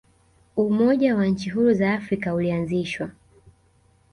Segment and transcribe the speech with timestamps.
[0.55, 3.09] umoja wa nchi huru za afrika ulianzishwa